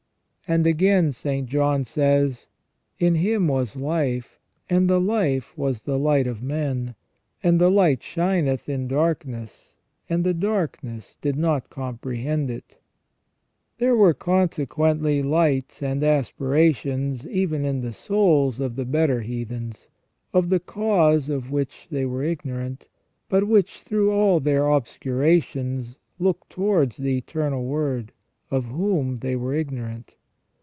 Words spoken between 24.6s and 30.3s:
obscurations looked towards the Eternal Word, of whom they were ignorant.